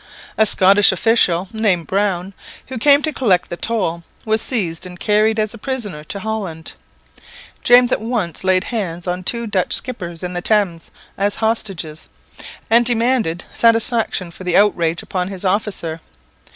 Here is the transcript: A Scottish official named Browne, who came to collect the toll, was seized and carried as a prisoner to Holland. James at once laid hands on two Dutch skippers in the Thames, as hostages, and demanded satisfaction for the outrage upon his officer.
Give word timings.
A 0.35 0.47
Scottish 0.47 0.91
official 0.91 1.47
named 1.53 1.85
Browne, 1.85 2.33
who 2.69 2.79
came 2.79 3.03
to 3.03 3.13
collect 3.13 3.51
the 3.51 3.55
toll, 3.55 4.03
was 4.25 4.41
seized 4.41 4.87
and 4.87 4.99
carried 4.99 5.37
as 5.37 5.53
a 5.53 5.59
prisoner 5.59 6.03
to 6.05 6.21
Holland. 6.21 6.73
James 7.63 7.91
at 7.91 8.01
once 8.01 8.43
laid 8.43 8.63
hands 8.63 9.05
on 9.05 9.21
two 9.21 9.45
Dutch 9.45 9.73
skippers 9.73 10.23
in 10.23 10.33
the 10.33 10.41
Thames, 10.41 10.89
as 11.19 11.35
hostages, 11.35 12.07
and 12.67 12.83
demanded 12.83 13.43
satisfaction 13.53 14.31
for 14.31 14.43
the 14.43 14.57
outrage 14.57 15.03
upon 15.03 15.27
his 15.27 15.45
officer. 15.45 16.01